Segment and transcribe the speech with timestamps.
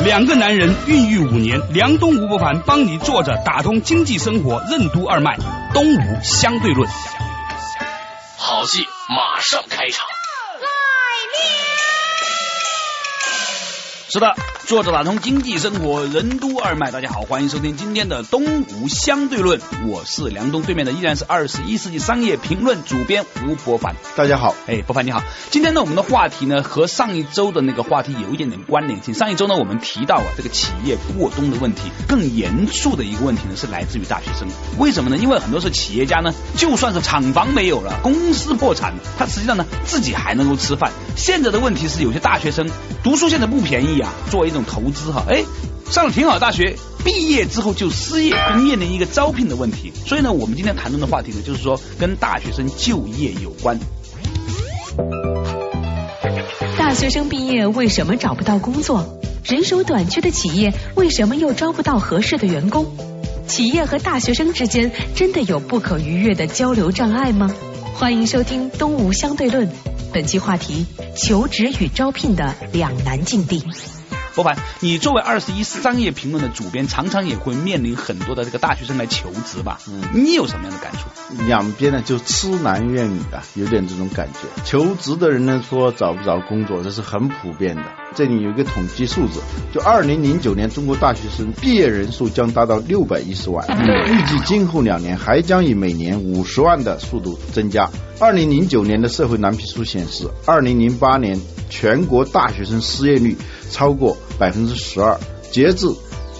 [0.00, 5.38] 两个男人孕育五年，梁东吴伯凡帮你坐着打通经济生活任督二脉，
[5.72, 6.88] 东吴相对论。
[8.36, 10.06] 好戏马上开场。
[10.60, 10.68] 来
[14.10, 14.34] 是的，
[14.66, 16.90] 坐着打通经济生活任督二脉。
[16.90, 23.94] 大家好，欢迎收听今天的东吴相对论，我是梁东，对面的依然是二十一世纪商业评论主编吴伯凡。
[24.16, 25.22] 大家好，哎，伯凡你好。
[25.50, 29.12] 今天呢，我们的话题呢和上一周的那个话题有一点点关联性。
[29.12, 34.48] 上一周呢，我们提到啊这个企业过冬的问题，更严肃的一个问题呢是来自于大学生。
[34.78, 35.18] 为什么呢？
[35.18, 40.90] 因为很多时候企业家呢，就算是厂房没有了，公司破产了，他实际上呢自己还能够吃饭。
[41.16, 42.70] 现在的问题是，有些大学生
[43.02, 44.10] 读书现在不便宜啊。
[44.30, 45.42] 作为一这种投资哈，哎，
[45.90, 49.92] 上了挺好大学，毕业之后就失业，就面临一个招聘的问题。
[50.06, 53.76] 所以呢，我们今天谈论的话题呢，就是说跟大学生就业有关。
[56.78, 59.18] 大学生毕业为什么找不到工作？
[59.42, 62.86] 人手短缺的企业为什么又招不到合适的员工？
[63.48, 67.52] 企业和大学生之间真的有不可逾越的交流障碍吗？
[67.94, 69.66] 欢迎收听《东吴相对论》，
[70.12, 73.60] 本期话题：求职与招聘的两难境地。
[74.34, 79.78] 博凡，你作为二十一商业评论的主编，常常也会面临很多的这个大学生来求职吧？
[79.88, 81.44] 嗯，你有什么样的感触？
[81.46, 84.62] 两边呢就痴男怨女啊，有点这种感觉。
[84.64, 87.82] 求职的人呢说找不着工作，这是很普遍的。
[88.16, 89.40] 这里有一个统计数字，
[89.72, 93.64] 就二零零九年中国大学生毕业人数将达到六百一十万，
[94.08, 97.88] 预计今后两年还将以每年五十万的速度增加。
[98.20, 103.36] 二零零九年的社会蓝皮书显示，二零零八年全国大学生失业率
[103.74, 105.18] 超过百分之十二。
[105.50, 105.88] 截至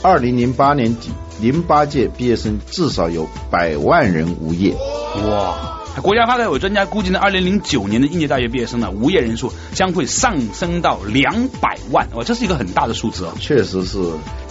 [0.03, 4.73] 二零零八年底，零八届毕业生至少有百万人无业。
[5.29, 5.81] 哇！
[6.03, 12.09] 国家发改委专家估计呢，二零零九年的应届大学毕业生呢，无业人数将会上升到两百万。
[12.15, 13.33] 哇，这是一个很大的数字哦。
[13.41, 13.99] 确实是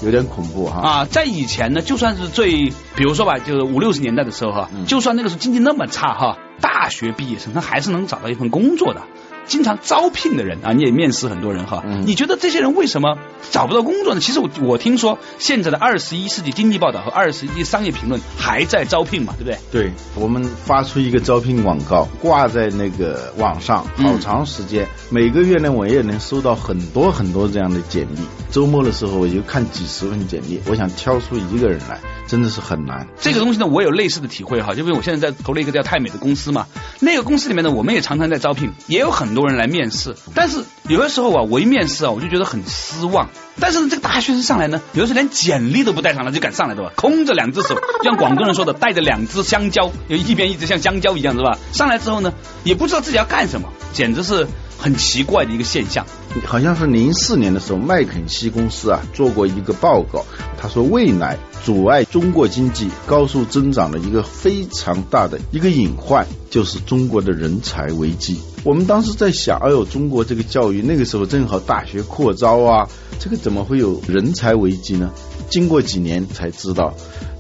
[0.03, 0.79] 有点恐怖哈。
[0.81, 9.01] 啊，在以前呢，就算是最，比如说吧，就是五六十年代的时候哈，就算那个时候经济那么差哈，大学毕业生他还是能找到一份工作的。
[9.45, 11.83] 经常招聘的人啊，你也面试很多人哈。
[12.05, 13.17] 你觉得这些人为什么
[13.51, 14.21] 找不到工作呢？
[14.21, 19.83] 其实我我听说现在的二十一世纪经济报道和二十一世纪商业评论还在招聘嘛，对不对？
[19.83, 28.19] 对，我们发出一个招聘广告，挂在那个网上好长时间，每个月呢我也能收到很多很多这样的简历。
[28.49, 33.07] 周末的时候我就看几十份简历，我想挑出一个人来，真的是很难。
[33.21, 36.67] 这个东西呢，我有类似的体会哈，就因为我现在在投了一个叫泰美的公司嘛，
[36.99, 39.13] 那个公司里面呢，我们也常常在招聘，也有。
[39.13, 43.29] 很多人来面试，但是有的时候啊，我一面试啊，我就觉得很失望。
[43.59, 46.91] 但是呢，这个大学生上来呢，有的时候连简历都不带上来就敢上来的吧？
[46.95, 51.57] 空着两只手， 像广东人说的，带着两只香蕉，有一边一直像香蕉一样，是吧？
[51.71, 52.33] 上来之后呢，
[52.63, 54.47] 也不知道自己要干什么，简直是
[54.77, 56.05] 很奇怪的一个现象。
[56.45, 60.25] 好像是零四年的时候，麦肯锡公司啊做过一个报告，
[60.59, 68.37] 他说未来阻碍中国经济高速增长的一个非常大的一个隐患，就是中国的人才危机。
[68.63, 72.87] 我们当时在想，哎呦，中国这个教育那个时候正好大学扩招啊，
[73.19, 75.11] 这个怎么会有人才危机呢？
[75.49, 76.93] 经过几年才知道。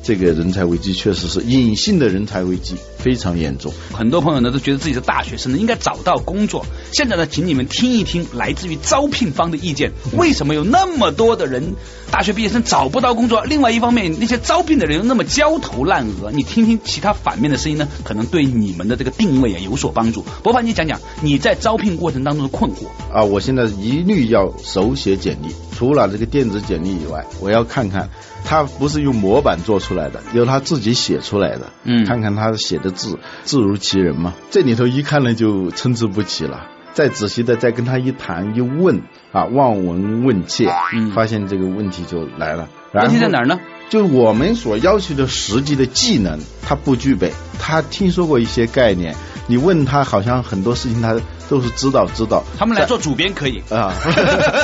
[0.05, 3.71] 这个人才危机确实是隐性的人才危机，非常严重。
[3.93, 6.65] 很多朋友呢都觉得自己是大学生呢，应该找到工作。
[6.91, 11.75] 现在呢，请你们听一听来自于招聘方的意见：为什么有那么多的人
[12.13, 13.43] 大学毕业生找不到工作？
[13.43, 16.31] 另外一方面，那些招聘的人又那么焦头烂额。
[16.31, 20.23] 你听听其他反面的声音呢，可能对你们的这个定位啊有所帮助。
[20.43, 23.23] 博凡，你讲讲你在招聘过程当中的困惑啊！
[23.23, 28.11] 我现在一律要手写简历，除了这个电子简历以外，我要看看
[28.45, 29.95] 他不是用模板做出。
[29.95, 36.67] 来的由他自己写出来的，嗯，看看他写的字字如其人嘛，这里头一看呢就参差不齐了。
[36.93, 39.01] 再仔细的再跟他一谈一问
[39.31, 42.69] 啊，望闻问切，嗯，发现这个问题就来了。
[42.93, 43.59] 问题在哪儿呢？
[43.89, 49.15] 就我们所要求的实际的技能他不具备，他听说过一些概念，
[49.47, 51.19] 你问他好像很多事情他
[51.49, 52.43] 都是知道知道。
[52.57, 53.93] 他们来做主编可以啊，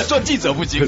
[0.08, 0.88] 做记者不行。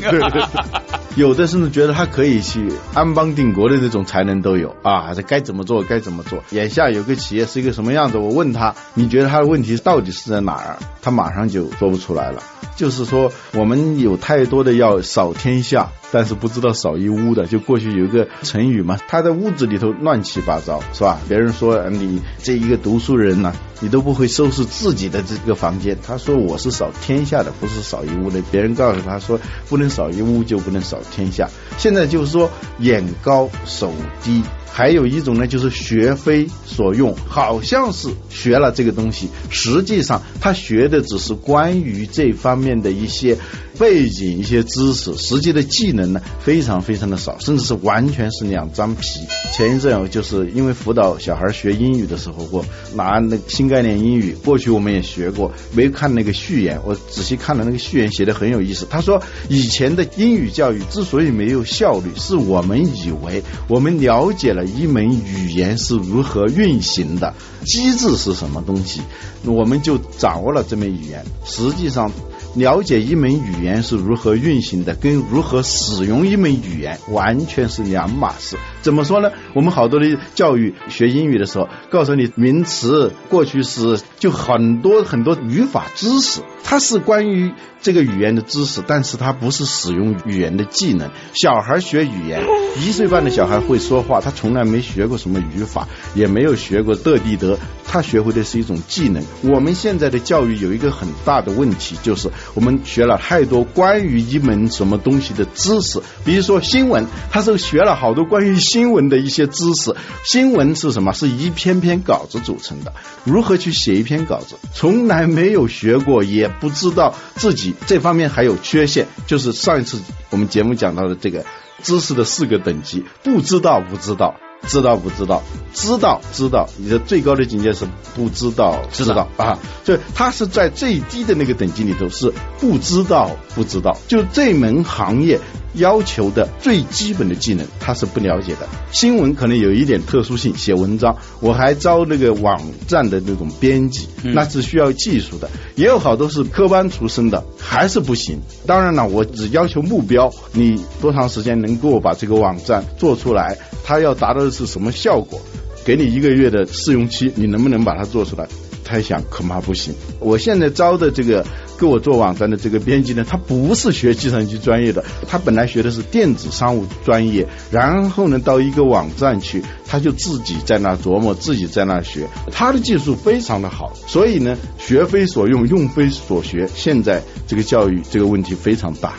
[1.16, 6.42] 有的甚至觉得他可以去安邦定国的那种才能都有啊，这该怎么做该怎么做。
[6.52, 10.80] 眼下有个企业是一个什么样子，我问他，你觉得他的问题到底是在哪儿？
[11.02, 12.42] 他马上就说不出来了。
[12.78, 17.46] 就是说，我们有太多的要扫天下，但是不知道扫一屋的。
[17.46, 21.20] 就过去有一个成语嘛，他在屋子里头乱七八糟，是吧？
[21.28, 25.98] 别人说你这一个读书人呢，你都不会收拾自己的这个房间。
[26.06, 28.42] 他说我是扫天下的，不是扫一屋的。
[28.52, 31.50] 别人告诉他说，不能扫一屋就不能扫天下。
[31.78, 32.50] 现在就是说，
[32.80, 33.92] 眼高手
[34.24, 34.44] 低。
[34.74, 43.38] 还有一种呢，就是学非所用，好像是学了这个东西，实际上他学的只是关于这方面的一些
[43.78, 49.20] 背景、一些知识，实际的技能呢非常非常的少，甚至是完全是两张皮。
[49.54, 52.66] 前一阵我就是因为辅导小孩学英语的时候，我
[52.96, 58.88] 拿那新概念英语，过去我们也学过，没看那个序言，我仔细看了那个序言，写的很有意思。
[58.90, 64.61] 他说以前的英语教育之所以没有效率，是我们以为我们了解了。
[64.64, 67.34] 一门语言是如何运行的，
[67.66, 69.02] 机制是什么东西，
[69.46, 71.24] 我们就掌握了这门语言。
[71.46, 72.12] 实际上，
[72.56, 78.58] 了解一门语言是如何运行的，跟如何使用一门语言完全是两码事。
[78.82, 79.32] 怎么说呢？
[79.54, 91.12] 我们好多的教育学英语的时候，告诉你名词、过去式，就很多很多语法知识，它是关于这个语言的知识，但是它不是使用语言的技能。
[91.34, 92.44] 小孩学语言，
[92.82, 99.24] 一岁半的小孩会说话，他从来没学过什么语法，也没有学过的地德，他学会的是一种技能。
[99.44, 108.56] 我们现在的教育有一个很大的问题，就是我们学了太多关于一门什么东西的知识，比如说新闻，他是学了好多关于。
[108.72, 111.12] 新闻的一些知识，新闻是什么？
[111.12, 112.94] 是一篇篇稿子组成的。
[113.26, 114.56] 如何去写一篇稿子？
[114.74, 119.08] 从来没有学过，也不知道自己这方面还有缺陷。
[119.28, 121.46] 就是上一次我们节目讲到的这个
[121.84, 124.36] 知识的四个等级，不知道不知道。
[124.68, 125.42] 知道不知道？
[125.74, 127.86] 知道知道，你的最高的境界是
[128.16, 129.58] 不知道知道啊！
[129.86, 135.40] 所以他是在最低的那个等级里头是不知道不知道，就这门行业
[135.74, 138.68] 要求的最基本的技能他是不了解的。
[138.92, 145.50] 新闻可能有一点特殊性，写文章我还招那个网站的那种编辑，那是需要技术的。
[145.76, 148.42] 也有好多是科班出身的，还是不行。
[148.68, 153.58] 当然了，我只要求目标，你多长时间能够把这个网站做出来？
[153.84, 155.42] 他要达到的是什么效果？
[155.84, 158.48] 给你一个月的试用期，你能不能把它做出来？
[158.84, 159.96] 他想恐怕不行。
[160.20, 161.46] 我现在招的这个
[161.80, 176.68] 给我做网站的这个编辑呢，他不是学计算机专业的，他本来学的是电子商务专业，然后呢到一个网站去，他就自己在那琢磨，自己在那学，他的技术非常的好，所以呢学非所用，用非所学。
[176.76, 179.14] 现在这个教育这个问题非常大。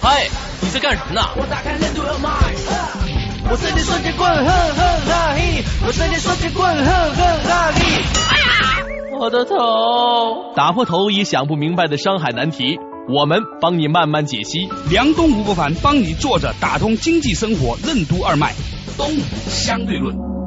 [0.00, 0.26] 嗨，
[0.62, 1.20] 你在干什么呢？
[1.36, 3.07] 我打开任督二脉。
[3.50, 5.64] 我瞬间瞬间滚，哼哼哈嘿！
[5.86, 7.80] 我瞬间瞬间滚，哼哼哈嘿！
[8.28, 10.52] 哎呀，我的头！
[10.54, 12.78] 打破头也想不明白的商海难题，
[13.08, 14.68] 我们帮你慢慢解析。
[14.90, 18.52] 梁东吴不凡帮你坐着打通经济生活任督二脉，
[18.98, 20.37] 东吴相对论。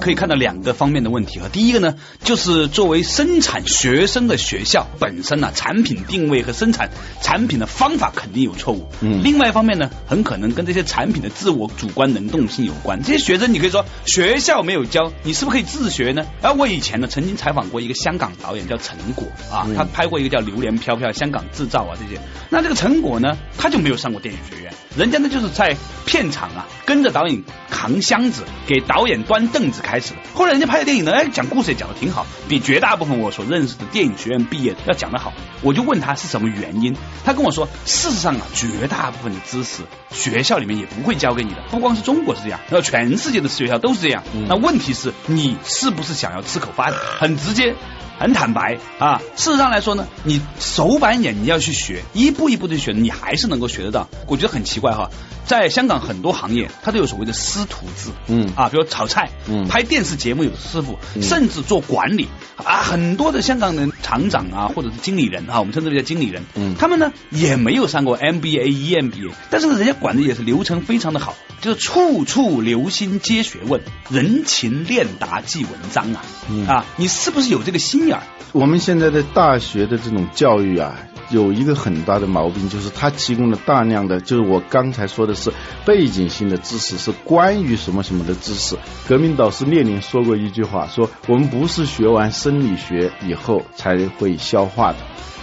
[0.00, 1.94] 可以看到两个方面的问题啊，第一个呢，
[2.24, 8.88] 就是作为生产学生的学校本身呢，产品定位和生产产品的方法肯定有错误。
[9.00, 9.22] 嗯。
[9.22, 13.02] 另外一方面呢，很可能跟这些产品的自我主观能动性有关。
[13.02, 16.24] 这些学生，你可以说学校没有教，你是不是可以自学呢？
[16.40, 22.20] 而我以前呢，曾经采访过一个香港导演叫陈果啊，他拍过一个叫《榴莲飘飘》，香港制造啊这些。
[22.48, 25.76] 那这个陈果呢，他就没有上过电影学院，人家呢就是在
[26.06, 29.82] 片场啊，跟着导演扛箱子，给导演端凳子。
[29.90, 35.32] 开始了，后来人家拍的电影呢，哎，讲故事也讲的挺好，比绝大部分我所认识的电影学院毕业的要讲的好。
[35.62, 39.82] 我就问他是什么原因，他跟我说，事实上啊，绝大部分的知识
[40.12, 44.22] 学校里面也不会教给你的，不光是中国是这样，然后全世界的学校都是这样。
[44.48, 46.94] 那问题是，你是不是想要吃口饭？
[47.18, 47.74] 很直接。
[48.20, 54.08] 很坦白啊，事实上来说呢，你手板眼你要去学，一步一步的学，你还是能够学得到。
[54.26, 55.08] 我觉得很奇怪哈，
[55.46, 62.28] 在香港很多行业，它都有所谓的师徒制，嗯啊，比如炒菜，嗯，拍电视节目有师傅，甚至做管理
[62.62, 76.20] 啊，很多的香港人厂长啊，或者是经理人啊，我们称之为叫经理人，嗯，他们呢也没有上过 MBA、EMBA，但是呢，人家管的也是流程非常的好，就是处处留心皆学问，人情练达即文章啊，
[76.68, 78.09] 啊，你是不是有这个心？
[78.52, 80.96] 我们现在的大学的这种教育啊，
[81.30, 85.52] 有一个很大的毛病，就是它提供了大量的，就是我刚才说的是
[85.84, 88.76] 背景性的知识，是关于什么什么的知识。
[89.08, 94.98] 革命导师列宁说过一句话，说我们不是学完生理学以后才会消化的。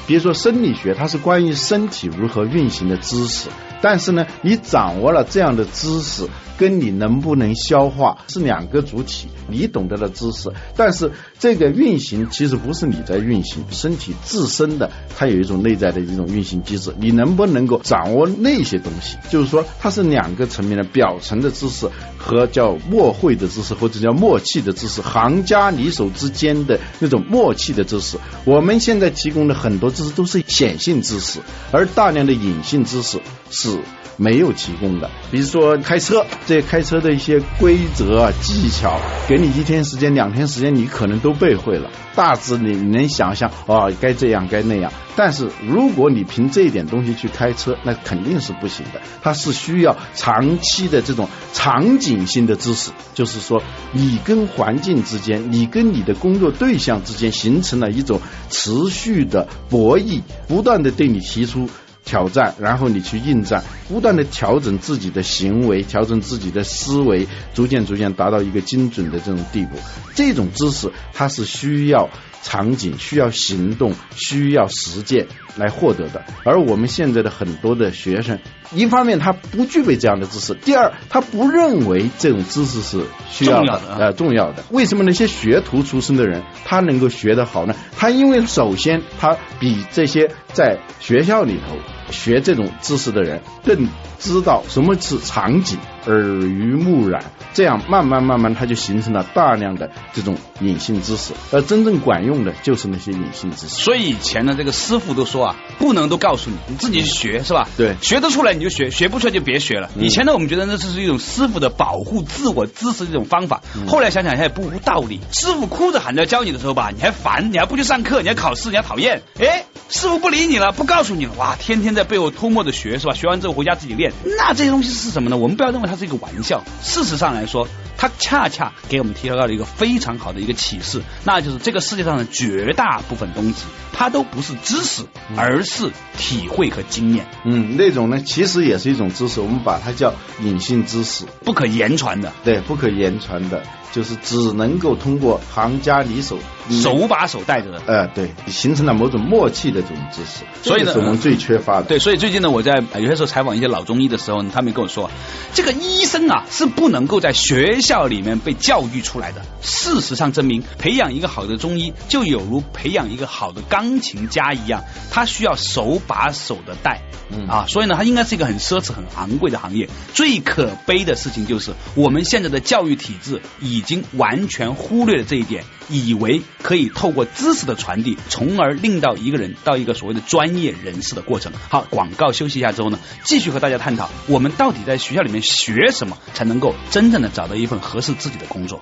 [0.07, 3.49] 比如说生理学，它是关于身体如何运行的知识。
[3.79, 9.27] 但是呢，你掌握了这样的知识，跟你能不能消化是两个主体。
[9.47, 16.91] 你懂得的知识，但是这个运行其实不是你在运行，身体自身的它有一种内在的一种运行机制。
[16.99, 19.17] 你能不能够掌握那些东西？
[19.29, 21.87] 就是说，它是两个层面的表层的知识
[22.17, 28.17] 和叫默会的知识，或者叫默契的知识，行家里手之间的那种默契的知识。
[28.43, 31.39] 我们现在提供的很多知识都是显性知识，
[31.71, 33.79] 而大量的隐性知识是。
[34.19, 41.91] 没有提供的，比如说开车，这开车的一些规则技巧，给你一天时间、两天时间，你可能都背会了。
[42.15, 44.91] 大致你能想象哦，该这样该那样。
[45.15, 48.99] 但是如果你凭这一点东西去开车，那肯定是不行的。
[49.21, 53.61] 它是需要长期的这种场景性的知识，就是说
[53.91, 61.69] 你跟环境之间，你跟你的工作对象之间形成了一种持续的博博弈，不断的对你提出。
[62.03, 69.71] 挑战，然后你去应战，不断的调整自己的行为，调整自己的思维，逐渐逐渐达到一个精准的这种地步。
[70.15, 72.09] 这种知识它是需要
[72.43, 76.23] 场景、需要行动、需要实践来获得的。
[76.43, 78.39] 而我们现在的很多的学生，
[78.71, 84.63] 一方面他不具备这样的知识，第二他不认为这种知识是需要的呃重要的。
[84.71, 87.75] 为什么那些学徒出身的人他能够学得好呢？
[87.95, 91.77] 他因为首先他比这些在学校里头。
[92.09, 93.85] 学这种知识的人更
[94.19, 103.75] 知道什么是场景，耳濡目染，这样慢慢慢慢他就形成了大量的这种隐性知识，而真正管用的就是那些隐性知识。
[103.75, 107.67] 所以以前呢，这个师傅都说啊，不能都告诉你，你自己去学是吧？
[107.77, 109.89] 对，学得出来你就学，学不出来就别学了。
[109.97, 115.19] 以前呢，我们觉得那这是一种师傅的保护自我知识的一种方法，后来想想也不无道理。
[115.31, 119.65] 师傅哭着喊着教你的时候吧，你还烦，你还不去上课，你还考试，你还讨厌，哎。
[119.89, 123.13] 师傅不理你了，不告诉你了，哇，天天在背后偷摸的学是吧？
[123.13, 124.06] 学完之后回家自己练，
[124.37, 125.37] 那这些东西是什么呢？
[125.37, 135.03] 我们不要认为它是一个玩笑，事实上来说，它恰恰给我们提到了一个非常好的一个启示，那就是这个世界上的绝大部分东西，它都不是知识，
[135.35, 137.25] 而是体会和经验。
[137.45, 142.31] 嗯，那种呢，其实也是一种知识，我们把它叫隐性知识，不可言传的。
[142.43, 143.63] 对，不可言传的。
[143.91, 146.37] 就是只能够通过行家里手
[146.69, 151.83] 手把手带着的，呃，对，形成了某种默契的这种知识，所以呢，是我们最缺乏的。
[151.83, 155.09] 对，所以最近呢，我在有些时候采访一些老中医的时候，他们跟我说，
[155.53, 159.41] 这个医生啊是不能够在学校里面被教育出来的。
[159.61, 169.87] 事实上证明，培养一个好的中医，就有如培养一个好的钢琴家一样，他需要手把手的带，嗯啊，所以呢，他应该是一个很奢侈、很昂贵的行业。
[170.13, 173.41] 最可悲的事情就是，我们现在的教育体制
[173.77, 181.51] 已经完全忽略了这一点，以为可以透过知识的传递，从而令到一个人到一个所谓的专业人士的过程。
[181.69, 188.81] 好，广告休息一下之后呢，继续和大家探讨，我们到底在学校里面学什么，才能够真正的找到一份合适自己的工作。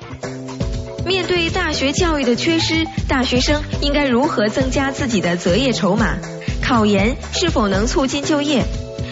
[1.05, 6.17] 面对大学教育的缺失，大学生应该如何增加自己的择业筹码？
[6.63, 8.63] 考研是否能促进就业？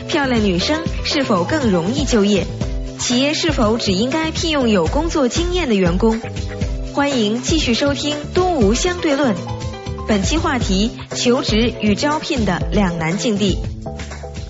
[0.07, 2.47] 漂亮女生是否更容易就业？
[2.99, 6.21] 企业是否只应该聘用有工作经验的员工？
[6.93, 9.35] 欢迎继续收听《东吴相对论》，
[10.07, 13.57] 本期话题：求职与招聘的两难境地。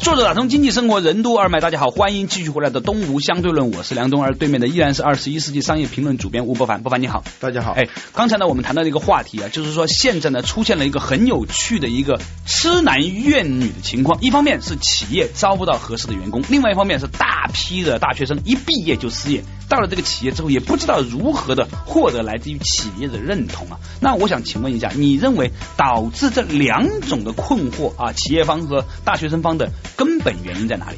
[0.04, 7.72] 作者打通经济生活任督二脉，大家好，欢迎继续回来的东吴相对论，我是梁东，而对面的依然是二十一世纪商业评论主编吴伯凡，伯凡你好，大家好。
[7.72, 23.80] 哎，刚才呢我们谈到一个话题啊，就是说现在呢出现了一个很有趣的一个痴男怨女的情况，一方面是企业招不到合适的员工，另外一方面是大批的大学生一毕业就失业，到了这个企业之后也不知道如何的获得来自于企业的认同啊。
[24.02, 29.72] 那我想请问一下，你认为导致这两种的困惑啊，企业方和大学生方的？
[29.96, 30.98] 根本原因在哪里？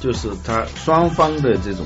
[0.00, 1.84] 就是他双方的这种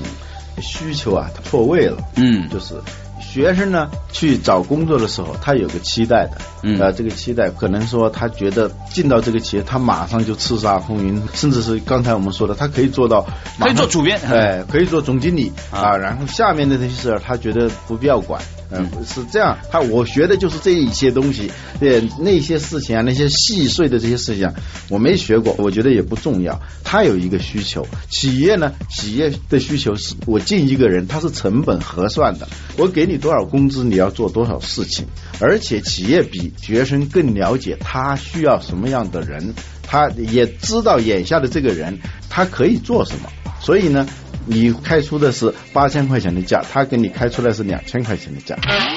[0.60, 1.98] 需求啊错位了。
[2.16, 2.74] 嗯，就是
[3.20, 6.38] 学生呢去找工作的时候，他有个期待的。
[6.62, 13.26] 嗯，呃，这个期待可能说他觉得进到这个企业，他马上就叱咤风云，甚至是刚才我们说的，他可以做到
[13.58, 15.96] 可以做主编，哎，可以做总经理啊。
[15.96, 18.42] 然后下面的那些事儿，他觉得不必要管。
[18.70, 19.58] 嗯，是这样。
[19.70, 24.52] 他我学的就是这一些东西，对那些事情啊，那些细碎的这些事情，
[24.88, 26.60] 我没学过，我觉得也不重要。
[26.84, 35.06] 他有一个需求，企业呢，企业的需求是我进一个人，他是成本核算的，我给你多少工资，你要做多少事情，
[35.40, 41.98] 而且企业比学生更了解他需要什么样的人，他也知道眼下的这个人
[42.28, 43.28] 他可以做什么，
[43.60, 44.06] 所以呢。
[44.46, 48.56] 你开出的是八千块钱的价，他给你开出来是两千块钱的价，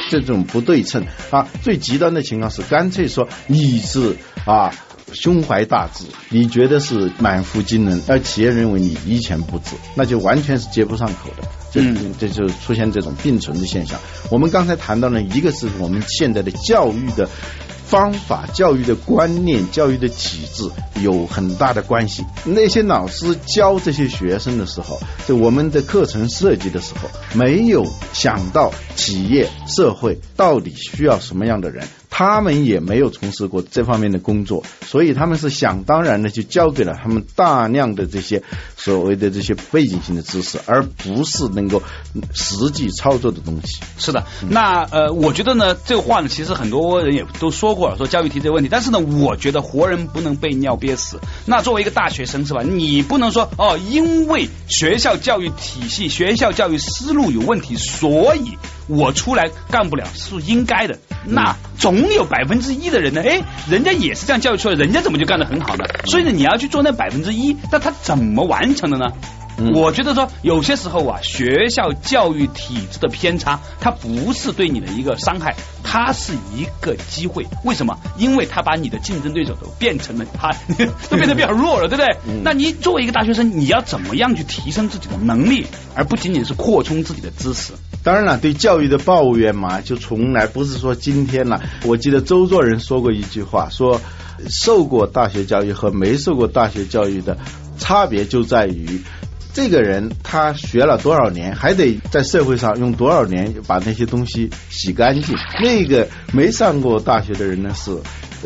[0.10, 1.48] 这种不对称啊。
[1.62, 4.16] 最极端的情况是干脆说你是
[4.46, 4.74] 啊
[5.12, 11.48] 胸怀大志，你觉得是满腹经纶，而企业认为你一钱不值，那就完全是接不上口的。
[11.70, 11.82] 这
[12.18, 14.00] 这就出现这种并存的现象。
[14.32, 17.30] 我们刚才谈到了一个是我们现在的教育的。
[17.94, 20.68] 方法、教育的观念、教育的体制
[21.04, 22.26] 有很大的关系。
[22.44, 27.08] 那些老师教这些学生的时候，就我们的课程设计的时候，
[27.38, 31.88] 没有想到企业社会到底需要什么样的人。
[32.16, 38.44] 他们也没有从事过这方面的工作，所以他们是想当然的就交给了他们大量的这些
[38.78, 41.82] 所谓的这些背景性的知识，而不是能够
[42.32, 43.80] 实际操作的东西。
[43.98, 48.70] 是的，那呃，我觉得呢，这个话呢，其实很多人也都说过了，说教育题这个问题。
[48.72, 51.18] 但是呢，我觉得活人不能被尿憋死。
[51.48, 52.62] 那作为一个大学生是吧？
[52.62, 58.56] 你不能说哦，因为学校教育体系、学校教育思路有问题，所以
[58.88, 61.00] 我出来干不了是应该的。
[61.26, 65.86] 那总有百分之一的人呢，哎，人家也是这样教育出来，人家怎么就干得很好呢？
[66.06, 69.08] 所以呢，你要去做那百分之一，那他怎么完成的呢？
[69.74, 77.46] 我觉得说有些时候啊，学校教育体制的偏差，它不是对你的一个伤害，它是一个机会。
[77.64, 77.98] 为什么？
[78.18, 80.52] 因为它把你的竞争对手都变成了他，
[81.10, 82.42] 都变得比较弱了， 对不对？
[82.44, 87.74] 那你作为一个大学生，你要怎么样去提升自己的能力，而不仅仅是扩充自己的知识？
[88.04, 91.62] 当然了，对教育的抱怨嘛，就从来不是说今天了。
[91.86, 94.02] 我记得周作人说过一句话，说
[94.50, 97.38] 受过大学教育和没受过大学教育的
[97.78, 99.02] 差别就在于。
[99.54, 105.36] 这个人他学了多少年，还得在社会上用多少年把那些东西洗干净。
[105.62, 107.96] 那个没上过大学的人呢，是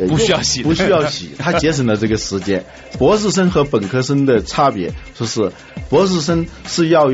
[0.08, 2.66] 不需要洗，不需要洗， 他节省了这个时间。
[2.98, 5.52] 博士生和本科生的差别就是，
[5.90, 7.10] 博士生是要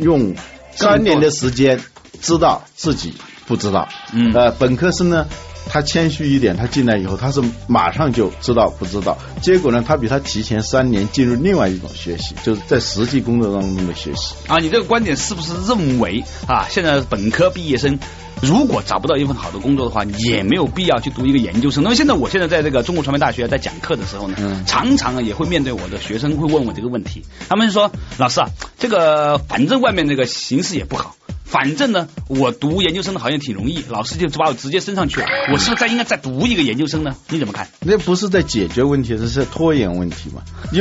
[0.00, 0.34] 用
[0.72, 1.78] 三年的时间
[2.20, 3.14] 知道自己
[3.46, 5.26] 不知道，嗯，呃，本科生呢。
[5.68, 9.18] 他谦虚一点，他进来以后，他是马上就知道不知道。
[9.42, 14.34] 结果呢，他比他提前三年进入另外一种学习，就是在实际工作当中的学习。
[14.46, 17.98] 啊，你这个观点是不是认为啊，现在本科毕业生
[18.40, 21.82] 如果找不到一份好的工作的话，也没有必要去读一个研究生？
[21.82, 28.48] 那么现在我现在在这个中国传媒大学在讲课的时候呢，常常也会面对我的学生会问我这个问题，他们说老师啊，
[28.78, 31.14] 这个反正外面这个形势也不好。
[31.48, 35.26] 反正呢，我读研究生的好像挺容易，老师就把我直接升上去了。
[35.50, 37.16] 我是不是再应该再读一个研究生呢？
[37.30, 37.66] 你怎么看？
[37.80, 40.42] 那不是在解决问题，这是拖延问题嘛？
[40.70, 40.80] 你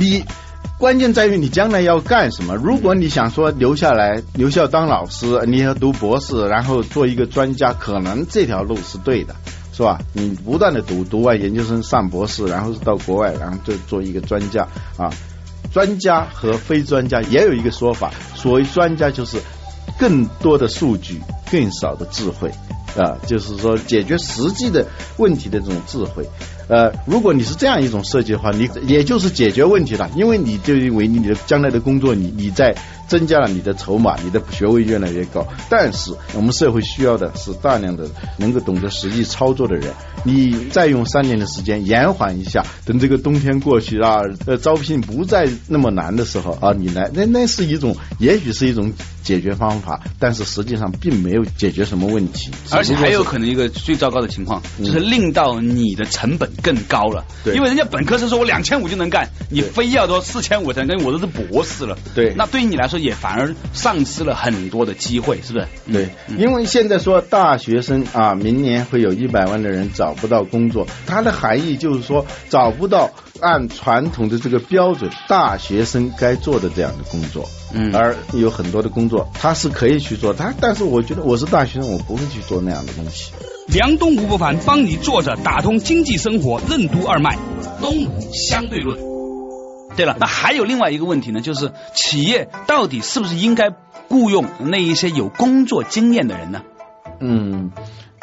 [0.00, 0.24] 你
[0.76, 2.56] 关键在于你将来要干什么？
[2.56, 9.36] 如果你想说留下来留校当老师，你要读博士，然后做一个专家，可能这条路是对的，
[9.72, 10.00] 是吧？
[10.12, 15.10] 你不断的读，读完研究生上博士，然后到国外，然后就做一个专家啊。
[15.72, 19.38] 专家和非专家也有一个说法，所谓专家就是
[19.98, 22.50] 更多的数据，更少的智慧
[22.96, 26.28] 啊，就是说解决实际的问题的这种智慧。
[26.66, 32.74] 呃，如果你是这样一种设计的话，你也就是解决问题了，因为你就因为你的将来的工作，你你在
[33.06, 35.46] 增加了你的筹码，你的学位越来越高。
[35.68, 39.92] 但是我们社会需要的是大量的能够懂得实际操作的人。
[40.24, 48.92] 你再用三年的时间延缓一下，等这个冬天过去啊，呃，招聘不再那么难的时候啊，你来，那那是一种，也许是一种
[49.24, 52.52] 解决方法，但是实际上并没有解决什么问题。
[52.70, 56.44] 而且还有可能一个最糟糕的情况，就是令到你的成本。
[56.62, 65.66] 更高了，对，因为人家本科生说我两千五就能干，你非要说四千五才能，我都是博士了，对，那对于你来说也反而丧失了很多的机会，是不是？
[65.92, 66.08] 对，
[66.38, 73.10] 因为现在说大学生啊，明年会有一百万的人找不到工作，它的含义就是说找不到
[73.40, 83.32] 按传统的这个标准大学生该做的这样的工作，嗯，而有很多的工作他是可以去做，他但是我觉得我是大学生，我不会去做那样的东西。
[83.66, 87.38] 梁东吴不凡帮你坐着打通经济生活任督二脉，
[87.80, 88.98] 东吴相对论。
[89.96, 93.70] 对了，那还有另外一个问题呢，就是企业到底是不是应该
[94.08, 96.62] 雇佣那一些有工作经验的人呢？
[97.20, 97.70] 嗯，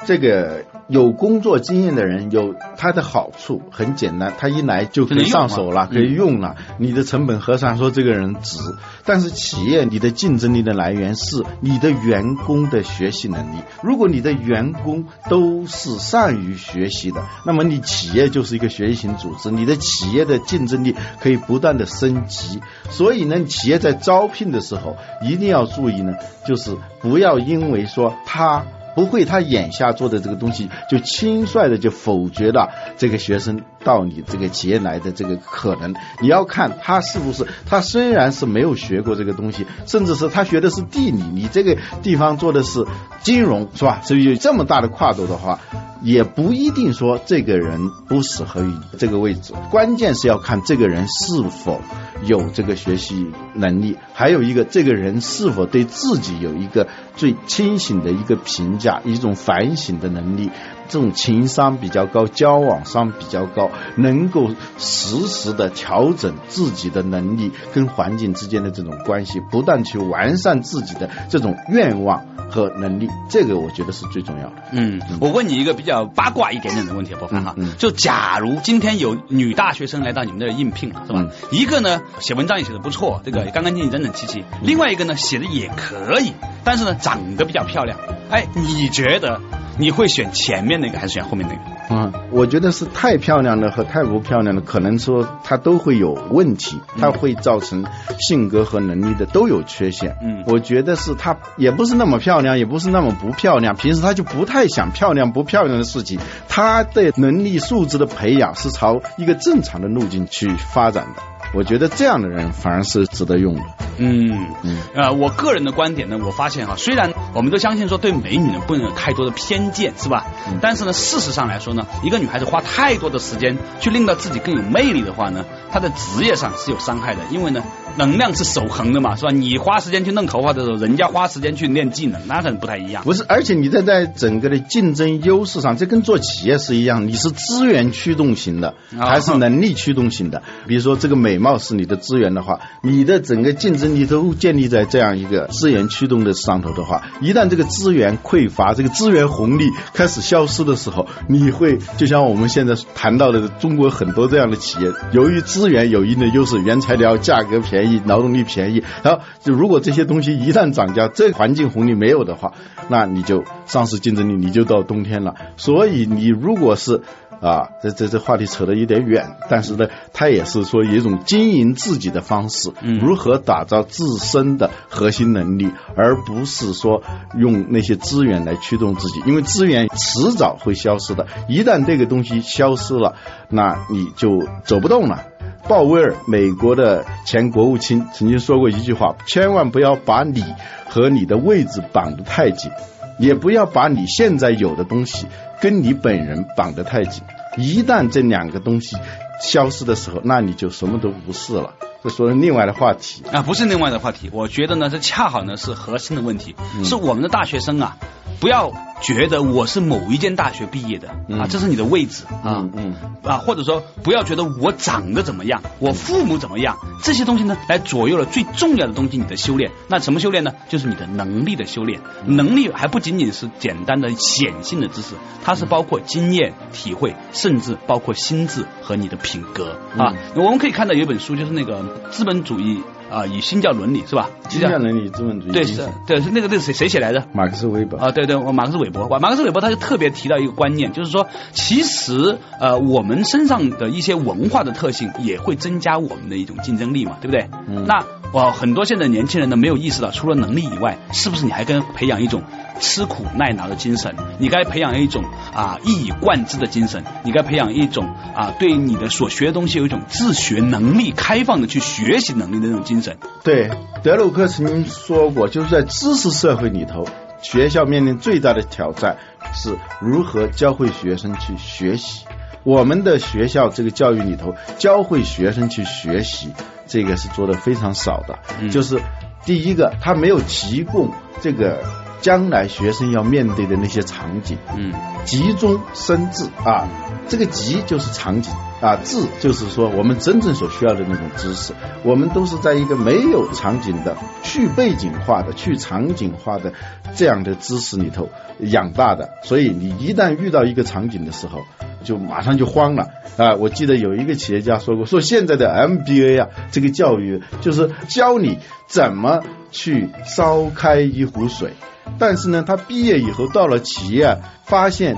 [0.05, 0.65] 这个。
[0.87, 6.57] 有工作经验的人有他的好处，很简单，他一来就可以上手了，可以用了。
[6.79, 8.59] 你的成本核算说这个人值，
[9.05, 13.59] 但是企业你的竞争力的来源是你的员工的学习能力。
[13.81, 22.59] 如果你的员工都是善于学习的，那么你企业就是一个学习型组织，你的企业的竞争力可以不断的升级。
[22.89, 28.65] 所以呢，企业在招聘的时候一定要注意呢，就是不要因为说他。
[28.95, 35.95] 不会，他眼下做的这个东西就轻率的就否决了这个学生到你这个企业来的这个可能。
[36.21, 42.85] 你要看他是不是，他虽然是没有学过这个东西，甚至是他学的是地理，你这个地方做的是
[43.21, 44.01] 金融，是吧？
[44.03, 45.59] 所以有这么大的跨度的话。
[46.01, 51.79] 也不一定说这个人不适合于这个位置，关键是要看这个人是否
[52.25, 60.49] 有这个学习能力，还有一个这个人是否对自己有一个最清醒的一个评价，一种反省的能力，
[60.91, 74.55] 这种情商比较高，交往商比较高，能够实时的调整自己的能力跟环境之间的这种关系，不断去完善自己的这种愿望和能力，这个我觉得是最重要的。
[74.73, 81.21] 嗯，我问你一个比较八卦一点点的问题，博凡哈嗯嗯，就假如今天有女大学生来到你们这儿应聘了，是吧？
[81.21, 81.29] 嗯？
[81.51, 86.33] 一个呢写文章也写的不错，这个干干净净、整整齐齐；另外一个呢写的也可以，
[86.65, 87.97] 但是呢长得比较漂亮。
[88.29, 89.39] 哎，你觉得
[89.81, 91.61] 你会选前面那个还是选后面那个？
[91.89, 97.83] 嗯，我觉得是太漂亮的和太不漂亮的，可能说它都会有问题，它会造成
[98.19, 100.15] 性格和能力的都有缺陷。
[100.21, 111.30] 嗯我觉得是她也不是那么漂亮，也不是那么不漂亮，平时她就不太想漂亮不漂亮的事情，她的能力素质的培养是朝一个正常的路径去发展的。
[111.53, 113.61] 我觉得这样的人反而是值得用的。
[113.97, 120.25] 嗯嗯呃，我个人的观点呢，我发现哈，虽然我们都相信说对美女呢不能有太多的偏见，是吧？
[120.47, 127.61] 嗯但是呢，事实上来说呢，一个女孩子花太多的时间去令到自己更有魅力的话呢，她的职业上是有伤害的，因为呢，
[127.97, 129.31] 能量是守恒的嘛，是吧？
[129.31, 133.03] 你花时间去弄头发的时候，人家花时间去练技能，那可能不太一样。
[133.03, 140.41] 不是，而且你在在整个的竞争优势上，这跟做企业是一样，你是资源驱动型的，啊还是能力驱动型的？
[140.67, 162.53] 比如说这个美貌是你的资源的话，你的整个竞争力都建立在这样一个资源驱动的上头的话，一旦这个资源匮乏，这个资源红利开始消失的时候，你会就像我们现在谈到的中国很多这样的企业，由于资源有一定的优势，原材料价格便宜，劳动力便宜，然后就如果这些东西一旦涨价，这环境红利没有的话，
[162.89, 165.35] 那你就丧失竞争力，你就到冬天了。
[165.57, 167.01] 所以你如果是
[167.41, 177.01] 啊，这这这话题扯得有点远，但是呢，它也是说一种经营自己的方式，嗯如何打造自身的核心能力，而不是说
[177.35, 183.15] 用那些资源来驱动自己，因为资源迟早会消失的，一旦这个东西消失了，
[183.49, 185.25] 那你就走不动了。
[185.71, 190.43] 鲍威尔，美国的前国务卿曾经说过一句话：千万不要把你
[190.89, 192.69] 和你的位置绑得太紧，
[193.17, 195.27] 也不要把你现在有的东西
[195.61, 197.23] 跟你本人绑得太紧。
[197.55, 198.97] 一旦这两个东西
[199.41, 201.73] 消失的时候，那你就什么都不是了。
[202.03, 203.23] 这说的另外的话题。
[203.31, 207.97] 啊，不是另外的话题，我觉得呢，这恰好呢是核心的问题，嗯是我们的大学生啊，
[208.39, 219.69] 不要觉得我是某一间大学毕业的啊，嗯这是你的位置啊嗯嗯啊，或者说不要觉得我长得怎么样，我父母怎么样，这些东西呢，来左右了最重要的东西，你的修炼。
[219.87, 220.53] 那什么修炼呢？
[220.69, 222.01] 就是你的能力的修炼。
[222.25, 230.13] 能力还不仅仅是简单的显性的知识，它是包括经验、体会，甚至包括心智和你的品格啊。
[230.35, 234.29] 我们可以看到有一本书，就是那个资本主义啊以新教伦理是吧？
[234.49, 237.25] 新教伦理、资本主义对是，对是那个那个谁谁写来的？
[237.31, 237.97] 马克思韦伯。
[237.97, 247.47] 啊，对对，我马克思韦伯，马克思韦伯他就特别提到一个观念，就是说，其实呃，我们身上的一些文化的特性也会增加我们的一种竞争力嘛，对不对？
[247.67, 252.43] 嗯那哇，很多现在年轻人呢没有意识到，除了能力以外，是不是你还该培养一种
[252.79, 254.15] 吃苦耐劳的精神？
[254.39, 263.17] 你该培养一种啊一以贯之的精神，你该培养一种啊对你的所学的东西有一种自学能力、开放的去学习能力的那种精神。
[263.43, 263.69] 对，
[264.01, 267.05] 德鲁克曾经说过，就是在知识社会里头，
[267.41, 269.17] 学校面临最大的挑战
[269.53, 272.25] 是如何教会学生去学习。
[272.63, 276.53] 我们的学校这个教育里头，教会学生去学习，
[276.91, 278.37] 这个是做的非常少的。
[278.59, 278.99] 嗯就是
[279.45, 281.81] 第一个，他没有提供这个
[282.19, 284.57] 将来学生要面对的那些场景。
[284.77, 284.91] 嗯
[285.23, 286.87] 急中生智啊，
[287.29, 288.51] 这个急就是场景
[288.81, 291.73] 啊，智就是说我们真正所需要的那种知识。
[292.03, 296.73] 我们都是在一个没有场景的、去背景化的、去场景化的
[297.15, 301.61] 这样的知识里头养大的，所以你一旦遇到一个场景的时候，
[302.03, 303.55] 就马上就慌了啊！
[303.55, 311.73] 我记得有一个企业家说过，说现在的 MBA 啊，这个教育就是教你怎么去烧开一壶水。
[312.17, 315.15] 但是呢，他毕业以后到了企业，发现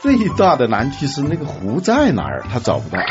[0.00, 2.98] 最大的难题是那个壶在哪儿，他找不到。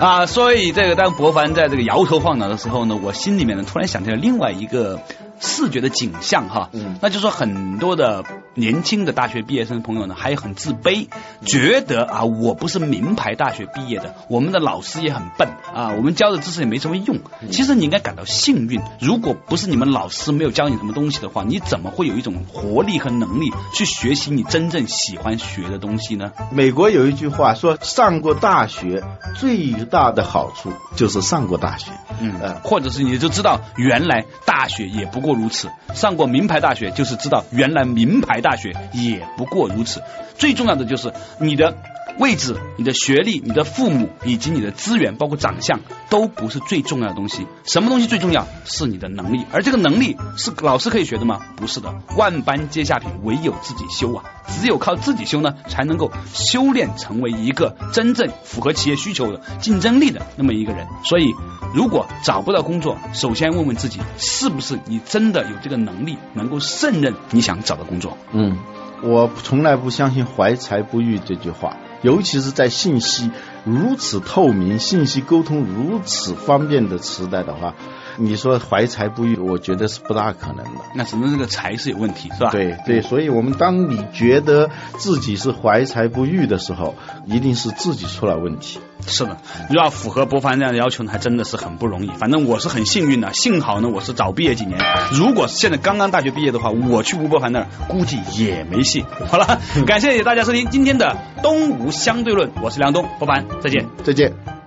[0.00, 4.98] 啊，所以这个当博凡在这个摇头晃脑的时候呢，我心里面呢突然想起了另外一个
[5.38, 8.24] 视觉的景象哈，嗯那就是说很多的
[8.60, 11.08] 年轻的大学毕业生朋友呢，还很自卑，
[11.44, 17.18] 觉得啊，我不是名牌大学毕业的，我们的老师也很笨啊，我们教的知识也没什么用。
[17.50, 26.32] 其实你应该感到幸运，如果不是你们老师没有教你什么东西的话，你怎么会有一种活力和能力去学习你真正喜欢学的东西呢？
[26.52, 29.02] 美国有一句话说，上过大学
[29.36, 31.90] 最大的好处就是上过大学。
[32.20, 40.02] 嗯，或者是你就知道原来大学也不过如此，上过名牌大学就是知道原来名牌大大学也不过如此。
[40.36, 41.76] 最重要的就是你的。
[42.20, 45.80] 位置、你的学历、你的父母以及你的资源，包括长相，
[46.10, 47.46] 都不是最重要的东西。
[47.64, 48.46] 什么东西最重要？
[48.66, 49.46] 是你的能力。
[49.50, 51.40] 而这个能力是老师可以学的吗？
[51.56, 51.94] 不是的。
[52.18, 54.24] 万般皆下品，唯有自己修啊！
[54.46, 60.86] 只有靠自己修呢，才能够修炼成为一个真正符合企业需求的竞争力的那么一个人。
[61.04, 61.32] 所以，
[61.74, 68.18] 如果找不到工作，首先问问自己，是不是你真的有这个能力，能够胜任你想找的工作？
[68.32, 68.58] 嗯，
[69.02, 71.78] 我从来不相信“怀才不遇”这句话。
[72.02, 73.30] 尤其是在信息
[73.64, 77.74] 如此透明、信息沟通如此方便的时代的话。
[78.16, 80.80] 你说怀才不遇，我觉得是不大可能的。
[80.94, 82.50] 那只能这个才是有问题，是吧？
[82.50, 88.78] 对对，所以我们当你觉得自己是怀才不遇的时候，一定是自己出了问题。
[89.06, 89.36] 是的，
[89.70, 92.10] 要符合博凡这样的要求呢，还真的是很不容易。
[92.18, 94.78] 反正我是很幸运的，幸好呢我是早毕业几年。
[95.12, 99.04] 如果现在刚刚大学毕业的话，我去吴博凡那儿估计也没戏。
[99.28, 104.59] 好了， 感谢大家收听今天的东吴相对论，我是梁东，博凡，再见，再见。